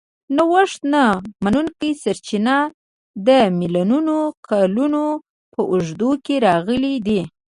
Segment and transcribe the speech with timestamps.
[0.35, 1.03] نوښت نه
[1.43, 2.59] منونکي سرچینې
[3.27, 5.03] د میلیونونو کالونو
[5.53, 7.21] په اوږدو کې راغلي دي.